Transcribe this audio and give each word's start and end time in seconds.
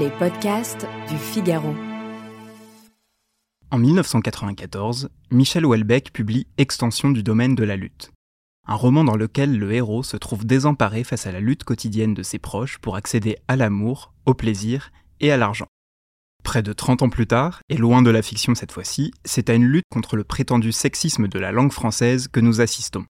Les 0.00 0.08
podcasts 0.08 0.86
du 1.10 1.18
Figaro. 1.18 1.74
En 3.70 3.78
1994, 3.78 5.10
Michel 5.30 5.66
Houellebecq 5.66 6.12
publie 6.12 6.46
Extension 6.56 7.10
du 7.10 7.22
domaine 7.22 7.54
de 7.54 7.64
la 7.64 7.76
lutte, 7.76 8.10
un 8.66 8.74
roman 8.74 9.04
dans 9.04 9.16
lequel 9.16 9.58
le 9.58 9.72
héros 9.72 10.02
se 10.02 10.16
trouve 10.16 10.46
désemparé 10.46 11.04
face 11.04 11.26
à 11.26 11.32
la 11.32 11.40
lutte 11.40 11.64
quotidienne 11.64 12.14
de 12.14 12.22
ses 12.22 12.38
proches 12.38 12.78
pour 12.78 12.96
accéder 12.96 13.36
à 13.48 13.56
l'amour, 13.56 14.14
au 14.24 14.32
plaisir 14.32 14.92
et 15.20 15.30
à 15.30 15.36
l'argent. 15.36 15.66
Près 16.42 16.62
de 16.62 16.72
30 16.72 17.02
ans 17.02 17.10
plus 17.10 17.26
tard, 17.26 17.60
et 17.68 17.76
loin 17.76 18.00
de 18.00 18.10
la 18.10 18.22
fiction 18.22 18.54
cette 18.54 18.72
fois-ci, 18.72 19.12
c'est 19.26 19.50
à 19.50 19.54
une 19.54 19.66
lutte 19.66 19.84
contre 19.90 20.16
le 20.16 20.24
prétendu 20.24 20.72
sexisme 20.72 21.28
de 21.28 21.38
la 21.38 21.52
langue 21.52 21.72
française 21.72 22.28
que 22.28 22.40
nous 22.40 22.62
assistons. 22.62 23.04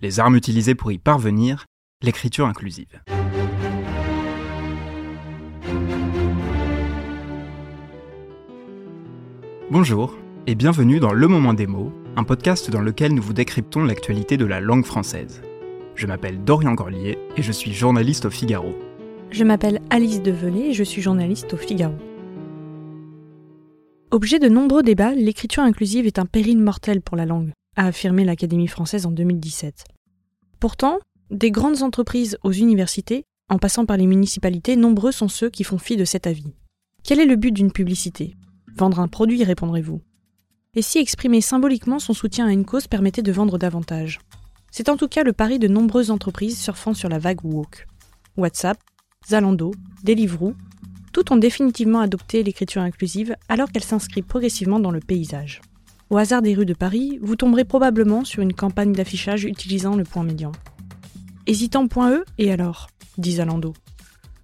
Les 0.00 0.18
armes 0.18 0.36
utilisées 0.36 0.74
pour 0.74 0.92
y 0.92 0.98
parvenir, 0.98 1.66
l'écriture 2.00 2.46
inclusive. 2.46 3.02
Bonjour 9.68 10.16
et 10.46 10.54
bienvenue 10.54 11.00
dans 11.00 11.12
Le 11.12 11.26
Moment 11.26 11.52
des 11.52 11.66
mots, 11.66 11.90
un 12.14 12.22
podcast 12.22 12.70
dans 12.70 12.80
lequel 12.80 13.12
nous 13.12 13.22
vous 13.22 13.32
décryptons 13.32 13.82
l'actualité 13.82 14.36
de 14.36 14.44
la 14.44 14.60
langue 14.60 14.84
française. 14.84 15.42
Je 15.96 16.06
m'appelle 16.06 16.44
Dorian 16.44 16.74
Gorlier 16.74 17.18
et 17.36 17.42
je 17.42 17.50
suis 17.50 17.72
journaliste 17.72 18.26
au 18.26 18.30
Figaro. 18.30 18.76
Je 19.32 19.42
m'appelle 19.42 19.82
Alice 19.90 20.22
Develay 20.22 20.68
et 20.68 20.72
je 20.72 20.84
suis 20.84 21.02
journaliste 21.02 21.52
au 21.52 21.56
Figaro. 21.56 21.96
Objet 24.12 24.38
de 24.38 24.48
nombreux 24.48 24.84
débats, 24.84 25.16
l'écriture 25.16 25.64
inclusive 25.64 26.06
est 26.06 26.20
un 26.20 26.26
péril 26.26 26.58
mortel 26.58 27.02
pour 27.02 27.16
la 27.16 27.26
langue, 27.26 27.50
a 27.74 27.86
affirmé 27.86 28.24
l'Académie 28.24 28.68
française 28.68 29.04
en 29.04 29.10
2017. 29.10 29.82
Pourtant, 30.60 31.00
des 31.32 31.50
grandes 31.50 31.82
entreprises 31.82 32.38
aux 32.44 32.52
universités, 32.52 33.24
en 33.50 33.58
passant 33.58 33.84
par 33.84 33.96
les 33.96 34.06
municipalités, 34.06 34.76
nombreux 34.76 35.10
sont 35.10 35.28
ceux 35.28 35.50
qui 35.50 35.64
font 35.64 35.78
fi 35.78 35.96
de 35.96 36.04
cet 36.04 36.28
avis. 36.28 36.54
Quel 37.02 37.18
est 37.18 37.26
le 37.26 37.34
but 37.34 37.50
d'une 37.50 37.72
publicité? 37.72 38.36
Vendre 38.76 39.00
un 39.00 39.08
produit, 39.08 39.42
répondrez-vous. 39.42 40.02
Et 40.74 40.82
si 40.82 40.98
exprimer 40.98 41.40
symboliquement 41.40 41.98
son 41.98 42.12
soutien 42.12 42.46
à 42.46 42.52
une 42.52 42.66
cause 42.66 42.86
permettait 42.86 43.22
de 43.22 43.32
vendre 43.32 43.56
davantage? 43.56 44.18
C'est 44.70 44.90
en 44.90 44.98
tout 44.98 45.08
cas 45.08 45.22
le 45.22 45.32
pari 45.32 45.58
de 45.58 45.68
nombreuses 45.68 46.10
entreprises 46.10 46.58
surfant 46.58 46.92
sur 46.92 47.08
la 47.08 47.18
vague 47.18 47.42
woke. 47.42 47.86
WhatsApp, 48.36 48.78
Zalando, 49.26 49.72
Deliveroo, 50.04 50.54
toutes 51.14 51.30
ont 51.30 51.38
définitivement 51.38 52.00
adopté 52.00 52.42
l'écriture 52.42 52.82
inclusive 52.82 53.34
alors 53.48 53.72
qu'elle 53.72 53.82
s'inscrit 53.82 54.20
progressivement 54.20 54.78
dans 54.78 54.90
le 54.90 55.00
paysage. 55.00 55.62
Au 56.10 56.18
hasard 56.18 56.42
des 56.42 56.54
rues 56.54 56.66
de 56.66 56.74
Paris, 56.74 57.18
vous 57.22 57.36
tomberez 57.36 57.64
probablement 57.64 58.24
sur 58.24 58.42
une 58.42 58.52
campagne 58.52 58.92
d'affichage 58.92 59.44
utilisant 59.44 59.96
le 59.96 60.04
point 60.04 60.24
médian. 60.24 60.52
Hésitant 61.46 61.88
et 62.36 62.52
alors? 62.52 62.88
dit 63.16 63.36
Zalando. 63.36 63.72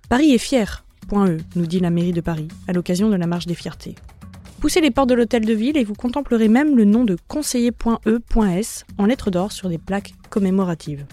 Paris 0.08 0.32
est 0.32 0.38
fier. 0.38 0.86
Point 1.08 1.28
E, 1.28 1.38
nous 1.56 1.66
dit 1.66 1.80
la 1.80 1.90
mairie 1.90 2.12
de 2.12 2.22
Paris, 2.22 2.48
à 2.66 2.72
l'occasion 2.72 3.10
de 3.10 3.16
la 3.16 3.26
marche 3.26 3.46
des 3.46 3.54
fiertés. 3.54 3.96
Poussez 4.62 4.80
les 4.80 4.92
portes 4.92 5.08
de 5.08 5.14
l'hôtel 5.14 5.44
de 5.44 5.52
ville 5.52 5.76
et 5.76 5.82
vous 5.82 5.92
contemplerez 5.92 6.46
même 6.46 6.76
le 6.76 6.84
nom 6.84 7.04
de 7.04 7.16
conseiller.e.s 7.26 8.84
en 8.96 9.06
lettres 9.06 9.32
d'or 9.32 9.50
sur 9.50 9.68
des 9.68 9.76
plaques 9.76 10.14
commémoratives. 10.30 11.04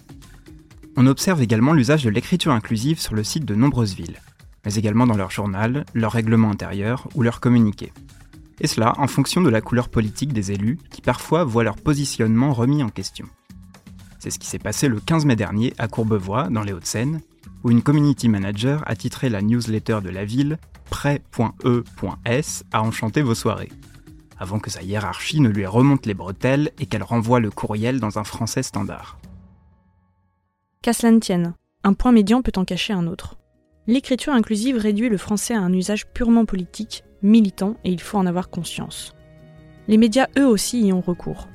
On 0.96 1.08
observe 1.08 1.42
également 1.42 1.74
l'usage 1.74 2.04
de 2.04 2.12
l'écriture 2.12 2.52
inclusive 2.52 3.00
sur 3.00 3.16
le 3.16 3.24
site 3.24 3.46
de 3.46 3.56
nombreuses 3.56 3.96
villes, 3.96 4.20
mais 4.66 4.76
également 4.76 5.08
dans 5.08 5.18
leur 5.18 5.32
journal, 5.32 5.84
leur 5.96 6.12
règlement 6.12 6.52
intérieur 6.52 7.08
ou 7.16 7.24
leur 7.24 7.40
communiqué. 7.40 7.92
Et 8.62 8.68
cela 8.68 8.94
en 9.00 9.08
fonction 9.08 9.42
de 9.42 9.50
la 9.50 9.62
couleur 9.62 9.90
politique 9.90 10.32
des 10.32 10.52
élus 10.52 10.78
qui 10.92 11.02
parfois 11.02 11.44
voient 11.44 11.64
leur 11.64 11.78
positionnement 11.78 12.54
remis 12.54 12.84
en 12.84 12.90
question. 12.90 13.26
C'est 14.20 14.30
ce 14.30 14.38
qui 14.38 14.46
s'est 14.46 14.60
passé 14.60 14.88
le 14.88 15.00
15 15.00 15.26
mai 15.26 15.36
dernier 15.36 15.74
à 15.80 15.88
Courbevoie, 15.88 16.50
dans 16.50 16.62
les 16.62 16.72
Hauts-de-Seine, 16.74 17.22
où 17.64 17.72
une 17.72 17.82
community 17.82 18.30
manager 18.30 18.84
a 18.86 18.96
titré 18.96 19.28
la 19.28 19.42
newsletter 19.42 20.02
de 20.04 20.10
la 20.10 20.24
ville 20.24 20.60
prêt.e.s 20.90 22.64
à 22.72 22.82
enchanter 22.84 23.22
vos 23.22 23.36
soirées, 23.36 23.72
avant 24.40 24.60
que 24.60 24.70
sa 24.70 24.82
hiérarchie 24.82 25.42
ne 25.42 25.50
lui 25.50 25.66
remonte 25.66 26.06
les 26.06 26.14
bretelles 26.14 26.72
et 26.80 26.86
qu'elle 26.86 27.04
renvoie 27.04 27.40
le 27.40 27.52
courriel 27.52 28.00
dans 28.00 28.20
un 28.20 28.24
français 28.24 28.64
standard. 28.64 29.20
Qu'à 30.82 30.94
cela 30.94 31.12
ne 31.12 31.20
tienne, 31.20 31.54
un 31.84 31.94
point 31.94 32.12
médian 32.12 32.42
peut 32.42 32.52
en 32.56 32.66
cacher 32.66 32.94
un 32.94 33.08
autre. 33.08 33.38
L'écriture 33.88 34.34
inclusive 34.34 34.78
réduit 34.78 35.10
le 35.10 35.18
français 35.18 35.56
à 35.56 35.62
un 35.62 35.74
usage 35.74 36.08
purement 36.08 36.46
politique, 36.46 37.04
militant, 37.22 37.76
et 37.84 37.92
il 37.92 38.02
faut 38.02 38.18
en 38.18 38.26
avoir 38.26 38.50
conscience. 38.50 39.14
Les 39.88 39.98
médias, 39.98 40.28
eux 40.38 40.46
aussi, 40.46 40.82
y 40.82 40.94
ont 40.94 41.02
recours. 41.02 41.48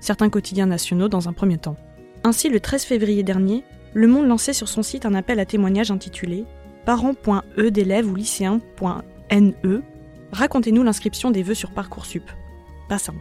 Certains 0.00 0.28
quotidiens 0.28 0.66
nationaux 0.66 1.08
dans 1.08 1.28
un 1.28 1.32
premier 1.32 1.58
temps. 1.58 1.76
Ainsi, 2.24 2.48
le 2.48 2.60
13 2.60 2.84
février 2.84 3.22
dernier, 3.22 3.64
Le 3.94 4.06
Monde 4.06 4.28
lançait 4.28 4.52
sur 4.52 4.68
son 4.68 4.82
site 4.82 5.06
un 5.06 5.14
appel 5.14 5.40
à 5.40 5.46
témoignages 5.46 5.90
intitulé 5.90 6.44
parents.e 6.84 7.70
d'élèves 7.70 8.10
ou 8.10 8.14
lycéens.ne, 8.14 9.80
racontez-nous 10.32 10.82
l'inscription 10.82 11.30
des 11.30 11.42
vœux 11.42 11.54
sur 11.54 11.70
Parcoursup. 11.70 12.24
Pas 12.88 12.98
simple. 12.98 13.18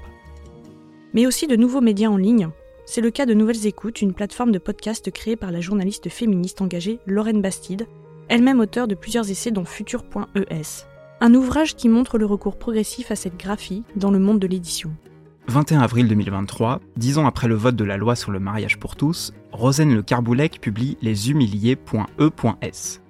Mais 1.13 1.25
aussi 1.25 1.47
de 1.47 1.55
nouveaux 1.55 1.81
médias 1.81 2.09
en 2.09 2.17
ligne. 2.17 2.49
C'est 2.85 3.01
le 3.01 3.11
cas 3.11 3.25
de 3.25 3.33
Nouvelles 3.33 3.67
Écoutes, 3.67 4.01
une 4.01 4.13
plateforme 4.13 4.51
de 4.51 4.57
podcast 4.57 5.11
créée 5.11 5.35
par 5.35 5.51
la 5.51 5.61
journaliste 5.61 6.09
féministe 6.09 6.61
engagée 6.61 6.99
Lorraine 7.05 7.41
Bastide, 7.41 7.87
elle-même 8.29 8.59
auteure 8.59 8.87
de 8.87 8.95
plusieurs 8.95 9.29
essais 9.29 9.51
dont 9.51 9.65
Futur.es. 9.65 10.85
Un 11.21 11.33
ouvrage 11.33 11.75
qui 11.75 11.89
montre 11.89 12.17
le 12.17 12.25
recours 12.25 12.57
progressif 12.57 13.11
à 13.11 13.15
cette 13.15 13.37
graphie 13.37 13.83
dans 13.95 14.09
le 14.09 14.19
monde 14.19 14.39
de 14.39 14.47
l'édition. 14.47 14.91
21 15.49 15.81
avril 15.81 16.07
2023, 16.07 16.79
dix 16.95 17.17
ans 17.17 17.25
après 17.25 17.47
le 17.47 17.55
vote 17.55 17.75
de 17.75 17.83
la 17.83 17.97
loi 17.97 18.15
sur 18.15 18.31
le 18.31 18.39
mariage 18.39 18.79
pour 18.79 18.95
tous, 18.95 19.33
Rosane 19.51 19.93
Le 19.93 20.03
Carboulec 20.03 20.61
publie 20.61 20.97
Les 21.01 21.31
Humiliés.e.s. 21.31 23.01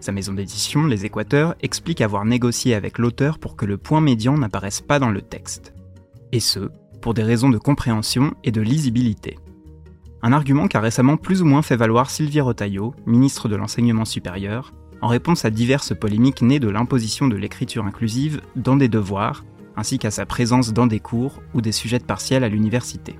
Sa 0.00 0.12
maison 0.12 0.32
d'édition, 0.32 0.86
Les 0.86 1.04
Équateurs, 1.04 1.54
explique 1.60 2.00
avoir 2.00 2.24
négocié 2.24 2.74
avec 2.74 2.98
l'auteur 2.98 3.38
pour 3.38 3.56
que 3.56 3.66
le 3.66 3.78
point 3.78 4.00
médian 4.00 4.38
n'apparaisse 4.38 4.80
pas 4.80 4.98
dans 4.98 5.10
le 5.10 5.22
texte. 5.22 5.74
Et 6.32 6.40
ce, 6.40 6.70
pour 7.00 7.14
des 7.14 7.22
raisons 7.22 7.48
de 7.48 7.58
compréhension 7.58 8.34
et 8.44 8.52
de 8.52 8.60
lisibilité. 8.60 9.38
Un 10.22 10.32
argument 10.32 10.68
qu'a 10.68 10.80
récemment 10.80 11.16
plus 11.16 11.42
ou 11.42 11.46
moins 11.46 11.62
fait 11.62 11.76
valoir 11.76 12.10
Sylvie 12.10 12.40
Rotaillot, 12.40 12.94
ministre 13.06 13.48
de 13.48 13.56
l'Enseignement 13.56 14.04
supérieur, 14.04 14.72
en 15.00 15.08
réponse 15.08 15.44
à 15.44 15.50
diverses 15.50 15.96
polémiques 15.96 16.42
nées 16.42 16.58
de 16.58 16.68
l'imposition 16.68 17.28
de 17.28 17.36
l'écriture 17.36 17.84
inclusive 17.84 18.40
dans 18.56 18.76
des 18.76 18.88
devoirs, 18.88 19.44
ainsi 19.76 19.98
qu'à 19.98 20.10
sa 20.10 20.26
présence 20.26 20.72
dans 20.72 20.88
des 20.88 20.98
cours 20.98 21.40
ou 21.54 21.60
des 21.60 21.72
sujets 21.72 22.00
de 22.00 22.04
partiels 22.04 22.42
à 22.42 22.48
l'université. 22.48 23.16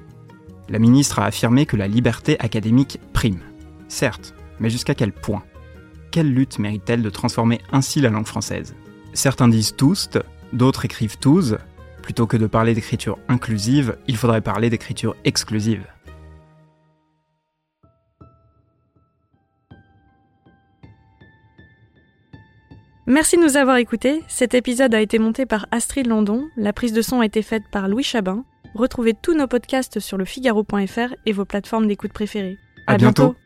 La 0.69 0.81
ministre 0.81 1.21
a 1.21 1.25
affirmé 1.25 1.67
que 1.67 1.77
la 1.77 1.87
liberté 1.87 2.39
académique 2.41 2.99
prime. 3.13 3.41
Certes, 3.87 4.35
mais 4.59 4.69
jusqu'à 4.69 4.95
quel 4.95 5.13
point? 5.13 5.45
Quelle 6.19 6.35
lutte 6.35 6.59
mérite-t-elle 6.59 7.03
de 7.03 7.11
transformer 7.11 7.61
ainsi 7.71 8.01
la 8.01 8.11
langue 8.11 8.27
française? 8.27 8.75
Certains 9.13 9.47
disent 9.47 9.77
tous, 9.77 10.11
d'autres 10.53 10.85
écrivent 10.85 11.17
tous. 11.17 11.55
Plutôt 12.03 12.27
que 12.27 12.37
de 12.37 12.49
parler 12.49 12.75
d'écriture 12.75 13.21
inclusive, 13.29 13.97
il 14.09 14.17
faudrait 14.17 14.41
parler 14.41 14.69
d'écriture 14.69 15.15
exclusive. 15.25 15.87
Merci 23.07 23.37
de 23.37 23.43
nous 23.43 23.57
avoir 23.57 23.77
écoutés. 23.77 24.25
Cet 24.27 24.55
épisode 24.55 24.97
a 24.97 25.01
été 25.01 25.21
monté 25.21 25.47
par 25.47 25.67
Astrid 25.71 26.09
Landon. 26.09 26.49
La 26.57 26.73
prise 26.73 26.93
de 26.93 27.01
son 27.01 27.21
a 27.21 27.27
été 27.27 27.43
faite 27.43 27.63
par 27.71 27.87
Louis 27.87 28.03
Chabin. 28.03 28.45
Retrouvez 28.75 29.15
tous 29.15 29.37
nos 29.37 29.47
podcasts 29.47 30.01
sur 30.01 30.19
le 30.19 30.25
Figaro.fr 30.25 31.15
et 31.27 31.33
vos 31.33 31.45
plateformes 31.45 31.87
d'écoute 31.87 32.13
préférées. 32.13 32.59
À, 32.89 32.97
bientôt. 32.97 33.37